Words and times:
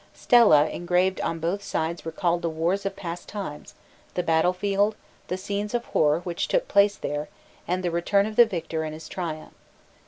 Stelaa 0.15 0.67
engraved 0.71 1.21
on 1.21 1.37
both 1.37 1.61
sides 1.61 2.07
recalled 2.07 2.41
the 2.41 2.49
wars 2.49 2.87
of 2.87 2.95
past 2.95 3.29
times, 3.29 3.75
the 4.15 4.23
battle 4.23 4.51
field, 4.51 4.95
the 5.27 5.37
scenes 5.37 5.75
of 5.75 5.85
horror 5.85 6.21
which 6.21 6.47
took 6.47 6.67
place 6.67 6.95
there, 6.95 7.29
and 7.67 7.83
the 7.83 7.91
return 7.91 8.25
of 8.25 8.35
the 8.35 8.47
victor 8.47 8.81
and 8.81 8.95
his 8.95 9.07
triumph. 9.07 9.53